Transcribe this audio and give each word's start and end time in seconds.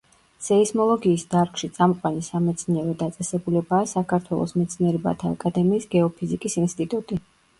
სეისმოლოგიის 0.43 1.23
დარგში 1.33 1.67
წამყვანი 1.73 2.23
სამეცნიერო 2.27 2.95
დაწესებულებაა 3.03 3.91
საქართველოს 3.93 4.53
მეცნიერებათა 4.61 5.31
აკადემიის 5.35 5.87
გეოფიზიკის 5.95 6.57
ინსტიტუტი. 6.65 7.21